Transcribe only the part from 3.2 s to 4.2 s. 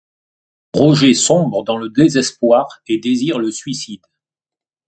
le suicide.